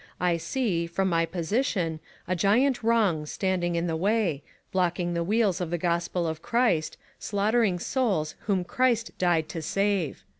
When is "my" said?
1.09-1.27